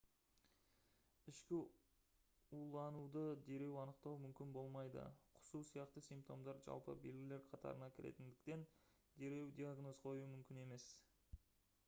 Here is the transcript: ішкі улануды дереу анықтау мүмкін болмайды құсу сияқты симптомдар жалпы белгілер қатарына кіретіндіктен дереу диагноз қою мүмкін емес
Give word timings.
ішкі 1.31 1.57
улануды 2.59 3.21
дереу 3.49 3.75
анықтау 3.81 4.15
мүмкін 4.23 4.55
болмайды 4.55 5.03
құсу 5.35 5.61
сияқты 5.67 6.03
симптомдар 6.05 6.61
жалпы 6.65 6.95
белгілер 7.03 7.43
қатарына 7.51 7.89
кіретіндіктен 7.99 8.63
дереу 9.25 9.53
диагноз 9.61 10.01
қою 10.07 10.25
мүмкін 10.33 10.63
емес 10.65 10.89